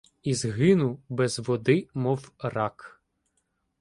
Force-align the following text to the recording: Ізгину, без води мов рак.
Ізгину, 0.23 0.99
без 1.09 1.39
води 1.39 1.87
мов 1.93 2.31
рак. 2.39 3.01